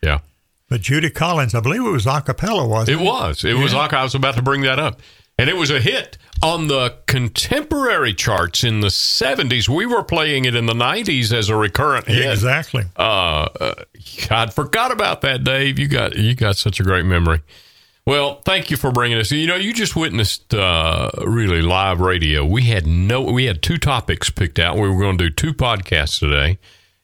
Yeah. 0.01 0.19
But 0.69 0.81
Judy 0.81 1.09
Collins, 1.09 1.55
I 1.55 1.59
believe 1.61 1.81
it 1.85 1.89
was 1.89 2.05
a 2.05 2.21
cappella, 2.21 2.67
wasn't 2.67 2.99
It 2.99 3.01
it? 3.01 3.05
was. 3.05 3.43
It 3.45 3.53
was 3.55 3.73
like 3.73 3.93
I 3.93 4.03
was 4.03 4.15
about 4.15 4.35
to 4.35 4.41
bring 4.41 4.61
that 4.61 4.79
up. 4.79 4.99
And 5.39 5.49
it 5.51 5.55
was 5.55 5.69
a 5.69 5.79
hit 5.79 6.17
on 6.41 6.67
the 6.67 6.95
contemporary 7.05 8.13
charts 8.13 8.63
in 8.63 8.79
the 8.81 8.87
70s. 8.87 9.69
We 9.69 9.85
were 9.85 10.03
playing 10.03 10.45
it 10.45 10.55
in 10.55 10.65
the 10.65 10.73
90s 10.73 11.31
as 11.31 11.49
a 11.49 11.55
recurrent 11.55 12.07
hit. 12.07 12.29
Exactly. 12.31 12.85
Uh, 12.97 13.01
uh, 13.61 13.73
God, 14.27 14.51
forgot 14.53 14.91
about 14.91 15.21
that, 15.21 15.43
Dave. 15.43 15.77
You 15.77 15.87
got 15.87 16.15
you 16.17 16.33
got 16.33 16.57
such 16.57 16.79
a 16.79 16.83
great 16.83 17.05
memory. 17.05 17.41
Well, 18.05 18.41
thank 18.45 18.71
you 18.71 18.77
for 18.77 18.91
bringing 18.91 19.17
us. 19.19 19.31
You 19.31 19.45
know, 19.47 19.55
you 19.57 19.73
just 19.73 19.95
witnessed 19.95 20.53
uh, 20.55 21.11
really 21.23 21.61
live 21.61 21.99
radio. 21.99 22.43
We 22.43 22.63
had 22.63 22.87
no, 22.87 23.21
we 23.21 23.45
had 23.45 23.61
two 23.61 23.77
topics 23.77 24.29
picked 24.31 24.57
out. 24.59 24.75
We 24.77 24.89
were 24.89 24.99
going 24.99 25.17
to 25.19 25.25
do 25.25 25.29
two 25.29 25.53
podcasts 25.53 26.17
today, 26.19 26.57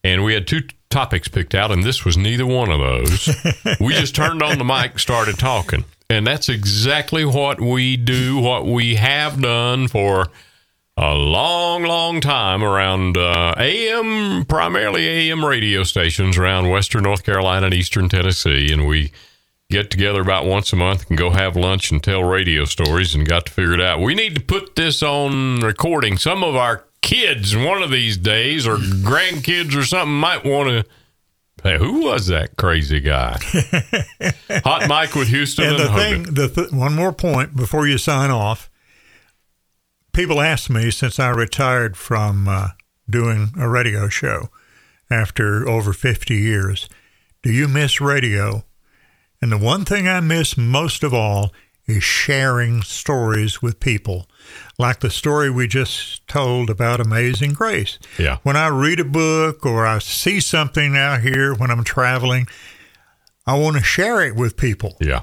and 0.03 0.23
we 0.23 0.33
had 0.33 0.47
two 0.47 0.61
topics 0.93 1.27
picked 1.27 1.56
out, 1.56 1.71
and 1.71 1.84
this 1.84 2.06
was 2.06 2.15
neither 2.15 2.45
one 2.45 2.69
of 2.69 2.79
those. 2.79 3.29
we 3.79 3.93
just 3.93 4.15
turned 4.15 4.41
on 4.43 4.58
the 4.58 4.63
mic, 4.63 4.99
started 4.99 5.38
talking, 5.38 5.84
and 6.10 6.25
that's 6.25 6.49
exactly 6.49 7.25
what 7.25 7.60
we 7.60 7.97
do, 7.97 8.39
what 8.39 8.65
we 8.65 8.95
have 8.95 9.41
done 9.41 9.88
for 9.88 10.27
a 10.95 11.15
long, 11.15 11.84
long 11.84 12.21
time 12.21 12.63
around 12.63 13.17
uh, 13.17 13.56
AM, 13.58 14.45
primarily 14.45 15.08
AM 15.08 15.43
radio 15.43 15.84
stations 15.84 16.38
around 16.38 16.69
Western 16.69 17.03
North 17.03 17.23
Carolina 17.23 17.65
and 17.65 17.73
Eastern 17.73 18.08
Tennessee, 18.08 18.71
and 18.71 18.88
we 18.88 19.12
get 19.71 19.89
together 19.89 20.21
about 20.21 20.45
once 20.45 20.71
a 20.71 20.75
month 20.75 21.10
and 21.10 21.17
go 21.17 21.32
have 21.32 21.56
lunch 21.56 21.89
and 21.89 22.03
tell 22.03 22.23
radio 22.23 22.63
stories 22.63 23.15
and 23.15 23.27
got 23.27 23.47
to 23.47 23.51
figure 23.51 23.73
it 23.73 23.82
out. 23.82 23.99
We 23.99 24.13
need 24.13 24.36
to 24.36 24.41
put 24.41 24.75
this 24.75 25.01
on 25.01 25.62
recording. 25.62 26.19
Some 26.19 26.43
of 26.43 26.56
our 26.56 26.86
kids 27.03 27.55
one 27.55 27.83
of 27.83 27.91
these 27.91 28.17
days 28.17 28.65
or 28.65 28.77
grandkids 28.77 29.75
or 29.75 29.83
something 29.83 30.15
might 30.15 30.43
want 30.43 30.69
to 30.69 30.85
Hey, 31.61 31.77
who 31.77 32.01
was 32.05 32.27
that 32.27 32.57
crazy 32.57 32.99
guy? 32.99 33.37
Hot 34.65 34.89
Mic 34.89 35.15
with 35.15 35.29
Houston 35.29 35.65
and, 35.65 35.75
And 35.75 35.79
the 35.85 35.91
Hogan. 35.91 36.25
thing, 36.25 36.33
the 36.33 36.47
th- 36.49 36.71
one 36.71 36.93
more 36.93 37.13
point 37.13 37.55
before 37.55 37.87
you 37.87 37.97
sign 37.97 38.31
off. 38.31 38.69
People 40.11 40.41
ask 40.41 40.69
me 40.69 40.91
since 40.91 41.19
I 41.19 41.29
retired 41.29 41.95
from 41.95 42.47
uh, 42.49 42.69
doing 43.09 43.51
a 43.57 43.69
radio 43.69 44.09
show 44.09 44.49
after 45.09 45.65
over 45.67 45.93
50 45.93 46.35
years, 46.35 46.89
do 47.43 47.51
you 47.53 47.67
miss 47.69 48.01
radio? 48.01 48.65
And 49.41 49.49
the 49.51 49.57
one 49.57 49.85
thing 49.85 50.05
I 50.07 50.19
miss 50.19 50.57
most 50.57 51.01
of 51.03 51.13
all 51.13 51.53
is 51.85 52.03
sharing 52.03 52.81
stories 52.81 53.61
with 53.61 53.79
people, 53.79 54.27
like 54.77 54.99
the 54.99 55.09
story 55.09 55.49
we 55.49 55.67
just 55.67 56.27
told 56.27 56.69
about 56.69 56.99
Amazing 56.99 57.53
Grace. 57.53 57.99
Yeah. 58.17 58.38
When 58.43 58.55
I 58.55 58.67
read 58.67 58.99
a 58.99 59.05
book 59.05 59.65
or 59.65 59.86
I 59.86 59.99
see 59.99 60.39
something 60.39 60.97
out 60.97 61.21
here 61.21 61.53
when 61.53 61.69
I'm 61.69 61.83
traveling, 61.83 62.47
I 63.45 63.57
want 63.57 63.77
to 63.77 63.83
share 63.83 64.21
it 64.21 64.36
with 64.36 64.57
people. 64.57 64.97
Yeah. 64.99 65.21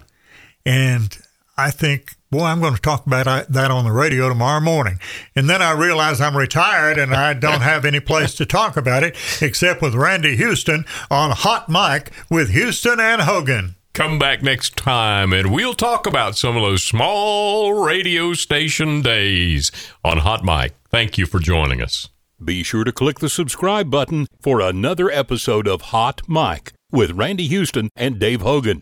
And 0.64 1.16
I 1.56 1.70
think, 1.70 2.14
boy, 2.30 2.44
I'm 2.44 2.60
going 2.60 2.74
to 2.74 2.80
talk 2.80 3.06
about 3.06 3.48
that 3.48 3.70
on 3.70 3.84
the 3.84 3.92
radio 3.92 4.28
tomorrow 4.28 4.60
morning. 4.60 5.00
And 5.34 5.50
then 5.50 5.62
I 5.62 5.72
realize 5.72 6.20
I'm 6.20 6.36
retired 6.36 6.98
and 6.98 7.14
I 7.14 7.34
don't 7.34 7.62
have 7.62 7.84
any 7.84 8.00
place 8.00 8.34
to 8.36 8.46
talk 8.46 8.76
about 8.76 9.02
it 9.02 9.16
except 9.40 9.82
with 9.82 9.94
Randy 9.94 10.36
Houston 10.36 10.84
on 11.10 11.32
Hot 11.32 11.68
Mic 11.68 12.12
with 12.30 12.50
Houston 12.50 13.00
and 13.00 13.22
Hogan. 13.22 13.74
Come 13.92 14.18
back 14.18 14.42
next 14.42 14.76
time 14.76 15.32
and 15.32 15.52
we'll 15.52 15.74
talk 15.74 16.06
about 16.06 16.36
some 16.36 16.56
of 16.56 16.62
those 16.62 16.84
small 16.84 17.72
radio 17.72 18.34
station 18.34 19.02
days 19.02 19.72
on 20.04 20.18
Hot 20.18 20.44
Mic. 20.44 20.74
Thank 20.90 21.18
you 21.18 21.26
for 21.26 21.40
joining 21.40 21.82
us. 21.82 22.08
Be 22.42 22.62
sure 22.62 22.84
to 22.84 22.92
click 22.92 23.18
the 23.18 23.28
subscribe 23.28 23.90
button 23.90 24.26
for 24.40 24.60
another 24.60 25.10
episode 25.10 25.66
of 25.66 25.82
Hot 25.82 26.22
Mic 26.28 26.72
with 26.92 27.10
Randy 27.10 27.48
Houston 27.48 27.90
and 27.96 28.18
Dave 28.18 28.42
Hogan. 28.42 28.78